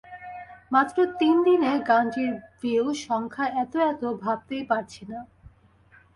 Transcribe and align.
মাত্র 0.71 0.97
তিন 1.19 1.35
দিনে 1.43 1.71
গানটির 1.87 2.31
ভিউ 2.59 2.85
সংখ্যা 3.07 3.45
এত 3.63 3.73
এত, 3.91 4.01
ভাবতেই 4.23 4.63
পারছি 4.63 5.01
না। 5.11 5.19